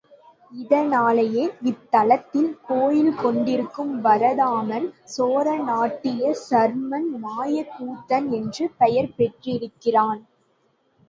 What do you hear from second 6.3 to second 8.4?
sermon மாயக் கூத்தன்